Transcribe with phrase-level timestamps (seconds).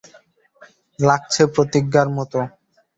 [0.99, 2.39] লাগছে প্রতিজ্ঞার মতো।